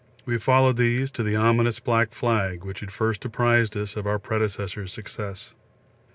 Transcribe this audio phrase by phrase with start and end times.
[0.25, 4.17] We followed these to the ominous black flag which had first apprised us of our
[4.17, 5.53] predecessors' success.